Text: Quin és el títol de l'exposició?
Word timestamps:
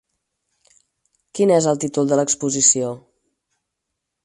Quin 1.39 1.53
és 1.59 1.67
el 1.73 1.79
títol 1.85 2.11
de 2.13 2.19
l'exposició? 2.21 2.91